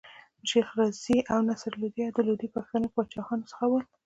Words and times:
شېخ 0.49 0.67
رضي 0.79 1.17
او 1.31 1.39
نصر 1.49 1.71
لودي 1.81 2.05
د 2.15 2.19
لودي 2.27 2.47
پښتنو 2.55 2.87
د 2.91 2.93
پاچاهانو 2.95 3.49
څخه 3.51 3.65
ول. 3.69 3.83